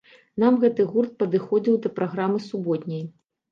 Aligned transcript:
Нам 0.43 0.55
гэты 0.63 0.85
гурт 0.93 1.13
падыходзіў 1.19 1.79
да 1.85 1.93
праграмы 2.01 2.43
суботняй. 2.49 3.09